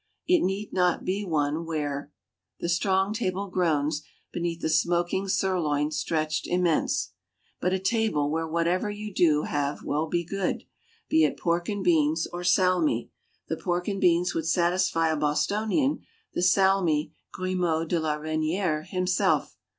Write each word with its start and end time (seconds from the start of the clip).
It 0.25 0.39
need 0.41 0.73
not 0.73 1.05
be 1.05 1.23
one 1.23 1.63
where 1.63 2.11
"The 2.59 2.69
strong 2.69 3.13
table 3.13 3.49
groans 3.49 4.01
Beneath 4.33 4.61
the 4.61 4.67
smoking 4.69 5.27
sirloin 5.27 5.91
stretched 5.91 6.47
immense;" 6.47 7.11
but 7.59 7.71
a 7.71 7.77
table 7.77 8.31
where 8.31 8.47
whatever 8.47 8.89
you 8.89 9.13
do 9.13 9.43
have 9.43 9.83
will 9.83 10.07
be 10.07 10.23
good, 10.23 10.63
be 11.07 11.23
it 11.23 11.37
pork 11.37 11.69
and 11.69 11.83
beans, 11.83 12.25
or 12.33 12.43
salmi; 12.43 13.11
the 13.47 13.57
pork 13.57 13.87
and 13.87 14.01
beans 14.01 14.33
would 14.33 14.47
satisfy 14.47 15.09
a 15.11 15.15
Bostonian, 15.15 15.99
the 16.33 16.41
salmi 16.41 17.13
Grimod 17.31 17.89
de 17.89 17.99
la 17.99 18.17
Reynière 18.17 18.87
himself. 18.87 19.55